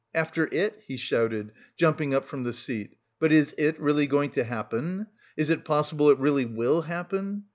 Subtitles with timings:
[0.15, 4.43] "After It," he shouted, jumping up from the seat, "but is It really going to
[4.43, 5.05] happen?
[5.37, 7.43] Is it possible it really will happen?"